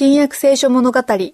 [0.00, 1.00] 新約聖書物語。
[1.08, 1.32] 今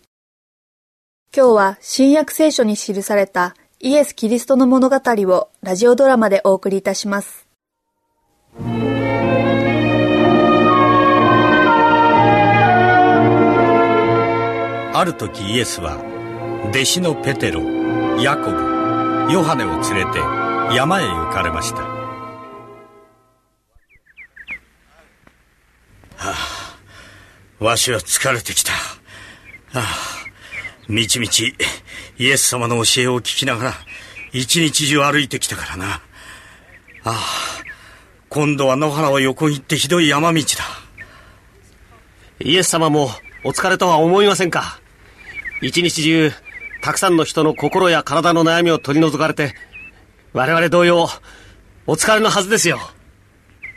[1.34, 7.46] 日は新約聖書に記されたイエス・キリストの物語をラジオドラマでお送りいたします。
[14.94, 15.98] ある時イエスは
[16.70, 17.60] 弟子のペテロ
[18.18, 18.56] ヤコブ
[19.30, 20.20] ヨハネを連れて
[20.74, 21.82] 山へ行かれました。
[26.16, 26.63] はあ。
[27.60, 28.78] わしは疲れてきたは
[29.74, 29.84] あ
[30.88, 31.54] みちみち
[32.18, 33.72] イエス様の教えを聞きながら
[34.32, 36.00] 一日中歩いてきたからなあ
[37.04, 37.20] あ
[38.28, 40.46] 今度は野原を横切ってひどい山道だ
[42.40, 43.08] イエス様も
[43.44, 44.80] お疲れとは思いませんか？
[45.62, 46.32] 一日中、
[46.82, 49.54] たくさんの人の心や体の悩みを取り除かれて、
[50.32, 51.08] 我々同様、
[51.86, 52.80] お疲れのはずですよ。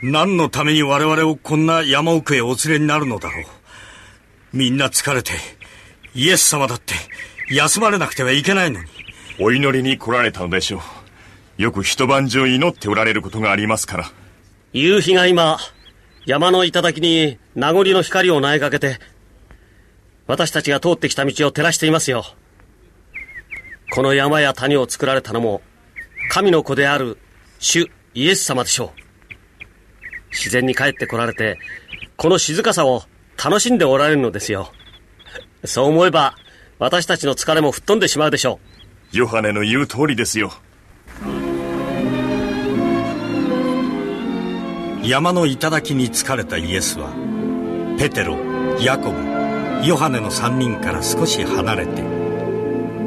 [0.02, 3.44] 何のために我々をこんな山奥へお連れになるのだろう。
[4.52, 5.32] みんな疲れて、
[6.14, 6.94] イエス様だって
[7.50, 8.86] 休まれなくてはいけないのに。
[9.40, 10.78] お祈りに来られたのでしょ
[11.58, 11.62] う。
[11.62, 14.12] よく一晩中祈っておられることがありますから。
[14.72, 15.58] 夕日が今、
[16.26, 18.98] 山の頂に名残の光を投げかけて、
[20.26, 22.24] 私たちが通ってきた道を照らしていますよ。
[23.90, 25.62] この山や谷を作られたのも、
[26.30, 27.16] 神の子である
[27.60, 29.00] 主イエス様でしょう。
[30.32, 31.58] 自然に帰って来られて、
[32.16, 33.04] この静かさを
[33.42, 34.72] 楽しんでおられるのですよ。
[35.64, 36.34] そう思えば、
[36.78, 38.58] 私たちの疲れも吹っ飛んでしまうでしょ
[39.12, 39.16] う。
[39.16, 40.52] ヨハネの言う通りですよ。
[45.02, 47.08] 山の頂に疲れたイエスは、
[47.98, 48.36] ペテロ、
[48.80, 52.02] ヤコブ、ヨハネの三人から少し離れて、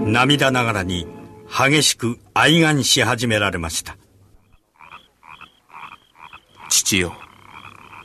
[0.06, 1.08] 涙ながらに
[1.48, 3.98] 激しく愛願し始められました。
[6.70, 7.14] 父よ、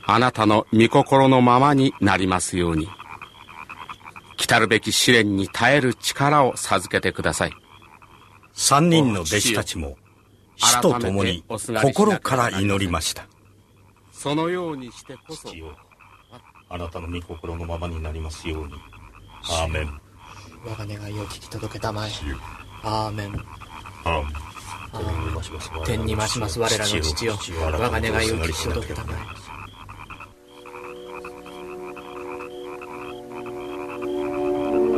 [0.09, 2.87] あなたの御心のままになりますように。
[4.37, 7.51] 来るべき試練に耐える力を授けてください。
[8.53, 9.97] 三人の弟子たちも、
[10.55, 11.43] 死と共に
[11.83, 13.27] 心から祈りました。
[14.13, 15.49] そのようにしてこそ。
[16.69, 18.73] あなたの御心のままになりますように。
[19.49, 20.01] アーメン。
[20.65, 22.11] 我が願いを聞き届けたまえ。
[22.83, 23.45] アーメン。
[24.05, 25.85] アーメン。
[25.85, 27.37] 天に増します我らの父よ。
[27.61, 29.46] 我が願いを聞き届けたまえ。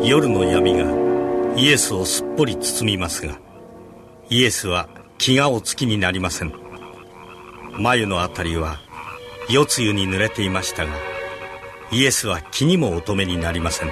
[0.04, 0.86] 夜の闇が
[1.56, 3.40] イエスをすっぽり包みますが、
[4.30, 6.54] イエスは気がおつきになりません。
[7.78, 8.78] 眉のあたりは
[9.50, 10.92] 夜露に濡れていましたが、
[11.92, 13.90] イエスは気にも乙女になりません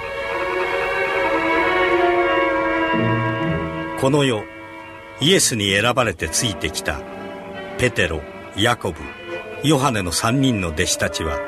[4.00, 4.44] この世
[5.20, 7.00] イエスに選ばれてついてきた
[7.78, 8.20] ペテロ
[8.56, 9.00] ヤコブ
[9.64, 11.38] ヨハネの3人の弟子たちは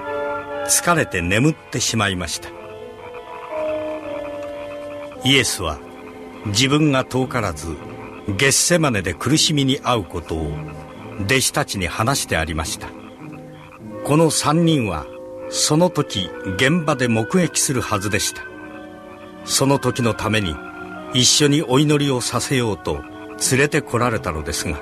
[0.67, 2.60] 疲れて眠ってしまいました
[5.25, 5.79] イエスは
[6.47, 7.77] 自分が遠からず
[8.39, 10.51] ゲッセマネで苦しみに遭うことを
[11.25, 12.89] 弟子たちに話してありました。
[14.05, 15.07] この3人は
[15.51, 18.43] その時現場で目撃するはずでした。
[19.45, 20.55] その時のために
[21.13, 23.03] 一緒にお祈りをさせようと
[23.51, 24.79] 連れてこられたのですが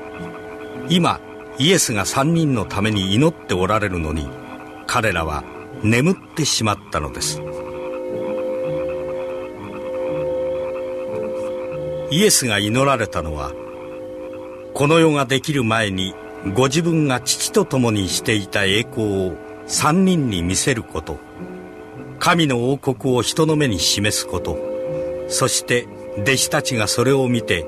[0.88, 1.20] 今
[1.58, 4.28] イエスが3人のために祈っておられるのに
[4.86, 5.44] 彼らは
[5.82, 7.40] 眠ってしまったのです。
[12.10, 13.52] イエスが祈られたのは
[14.74, 16.14] この世ができる前に
[16.54, 19.36] ご自分が父と共にしていた栄光を
[19.66, 21.18] 三人に見せること
[22.18, 24.56] 神の王国を人の目に示すこと
[25.28, 25.86] そして
[26.22, 27.66] 弟子たちがそれを見て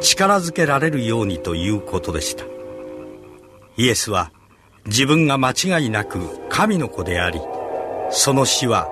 [0.00, 2.44] 力づけられるようにということでした。
[3.78, 4.32] イエスは
[4.86, 7.40] 自分が間違いなく神の子であり
[8.10, 8.88] その死は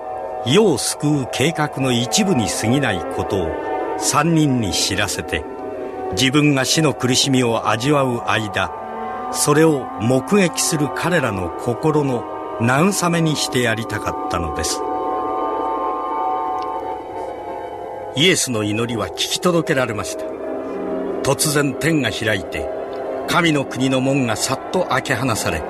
[0.46, 5.44] 世を救う計画の一部に過ぎないことを三人に知らせて
[6.12, 8.72] 自分が死の苦しみを味わう間
[9.32, 12.24] それを目撃する彼らの心の
[12.60, 14.80] 慰めにしてやりたかったのです。
[18.16, 20.24] イエスの祈りは聞き届けられました。
[21.24, 22.68] 突然天が開いて
[23.26, 25.62] 神の国の門がさっと開け放され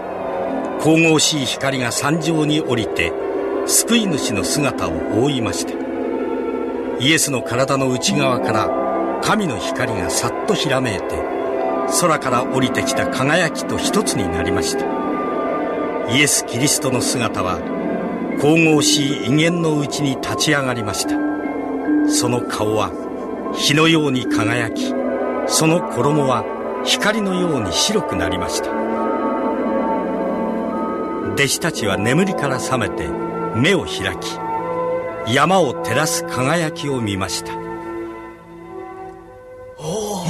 [0.82, 3.12] 神々しい光が山上に降りて
[3.66, 5.83] 救い主の姿を覆いました。
[7.00, 11.04] イエスの体の内側から神の光がさっとひらめいて
[12.00, 14.84] 空から降りてきた輝きと一つになりました。
[16.14, 17.58] イエス・キリストの姿は
[18.40, 21.14] 神々しい威厳のうちに立ち上がりました。
[22.08, 22.90] その顔は
[23.54, 24.92] 火のように輝き
[25.46, 26.44] その衣は
[26.84, 28.70] 光のように白くなりました。
[31.34, 33.08] 弟子たちは眠りから覚めて
[33.56, 34.43] 目を開き
[35.26, 37.52] 山を照らす輝きを見ました。
[39.78, 40.24] おお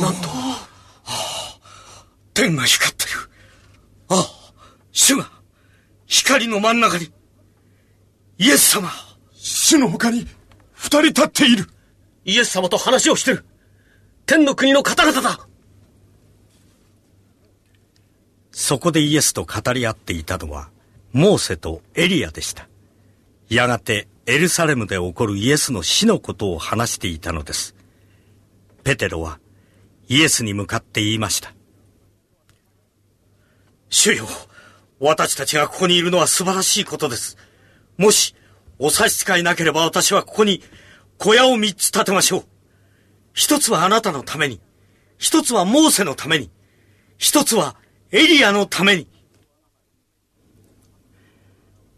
[0.00, 0.68] なんと、は
[1.04, 1.58] あ、
[2.34, 3.10] 天が光ってる。
[4.08, 4.52] ああ
[4.92, 5.30] 主が
[6.06, 7.10] 光の真ん中に。
[8.38, 8.90] イエス様。
[9.32, 10.26] 主の他に
[10.72, 11.68] 二人立っている。
[12.24, 13.44] イエス様と話をしてる。
[14.26, 15.46] 天の国の方々だ。
[18.52, 20.70] そこでイエスと語り合っていたのは
[21.12, 22.68] モーセとエリアでした。
[23.48, 27.74] やがてエルサレムで起こるイエスの死のことを話していたのです。
[28.82, 29.38] ペテロは
[30.08, 31.52] イエスに向かって言いました。
[33.90, 34.26] 主よ
[34.98, 37.36] 私たちがここにいるのは素晴らしいことです。
[37.98, 38.34] もし
[38.78, 40.62] お差し支えなければ私はここに
[41.18, 42.44] 小屋を三つ建てましょう。
[43.34, 44.60] 一つはあなたのために。
[45.18, 46.50] 一つはモーセのために。
[47.18, 47.76] 一つは
[48.10, 49.06] エリアのために。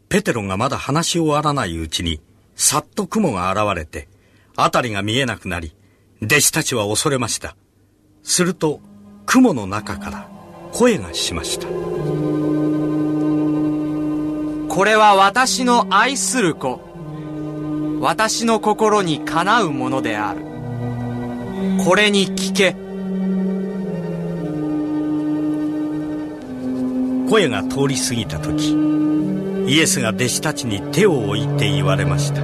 [0.08, 2.20] ペテロがまだ話し終わらないうちに、
[2.54, 4.08] さっと雲が現れて、
[4.56, 5.74] 辺りが見えなくなり、
[6.22, 7.56] 弟子たちは恐れました。
[8.22, 8.80] すると、
[9.26, 10.28] 雲の中から
[10.72, 11.66] 声がしました。
[14.72, 16.80] これは私の愛する子。
[18.00, 20.42] 私の心にかなうものである。
[21.84, 22.76] これに聞け。
[27.28, 28.74] 声が通り過ぎた時、
[29.66, 32.42] イエスが弟子たちに手を置いて言われました。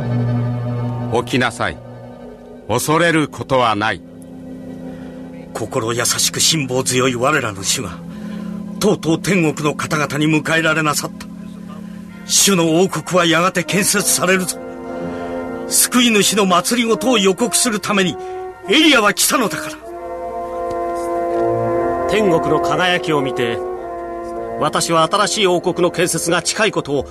[1.23, 1.79] 起きなさい。
[2.69, 4.03] 恐れることはない。
[5.55, 7.99] 心優しく辛抱強い我らの主が
[8.81, 11.27] とうとう天国の方々に迎えられなさった。
[12.27, 14.59] 主の王国はやがて建設されるぞ。
[15.69, 18.17] 救い主の祭りごとを予告するために
[18.69, 19.77] エリアは来たのだから。
[22.11, 23.59] 天国の輝きを見て
[24.61, 27.07] 私は新しい王国の建設が近いことを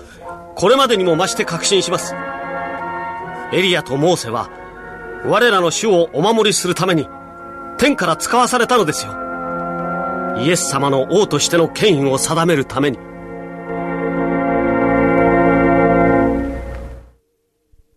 [0.56, 2.16] これまでにも増して確信します。
[3.54, 4.50] エリアとモーセは
[5.26, 7.08] 我らの主をお守りするために
[7.78, 9.14] 天から使わされたのですよ。
[10.38, 13.11] イエス様の王としての権威を定めるために。